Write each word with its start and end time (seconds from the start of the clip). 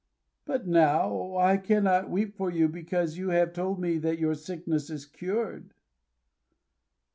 But 0.45 0.65
now 0.65 1.37
I 1.37 1.57
cannot 1.57 2.09
weep 2.09 2.35
for 2.35 2.49
you, 2.49 2.67
because 2.67 3.19
you 3.19 3.29
have 3.29 3.53
told 3.53 3.79
me 3.79 3.99
that 3.99 4.17
your 4.17 4.33
sickness 4.33 4.89
is 4.89 5.05
cured." 5.05 5.75